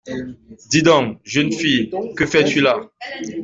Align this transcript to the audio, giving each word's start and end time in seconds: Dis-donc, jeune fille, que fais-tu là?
Dis-donc, 0.71 1.19
jeune 1.23 1.51
fille, 1.51 1.91
que 2.17 2.25
fais-tu 2.25 2.59
là? 2.59 2.89